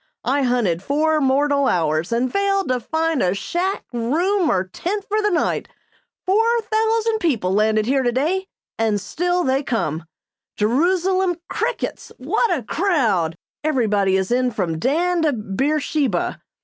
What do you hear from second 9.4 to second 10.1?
they come.